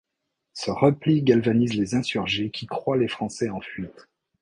Ce 0.53 0.71
repli 0.71 1.21
galvanise 1.21 1.75
les 1.75 1.93
insurgés 1.93 2.49
qui 2.49 2.65
croient 2.65 2.97
les 2.97 3.07
Français 3.07 3.51
en 3.51 3.61
fuite. 3.61 4.07